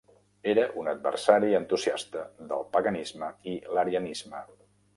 Era 0.53 0.61
un 0.83 0.87
adversari 0.93 1.51
entusiasta 1.59 2.25
del 2.53 2.65
paganisme 2.77 3.31
i 3.55 3.57
l'arianisme. 3.77 4.43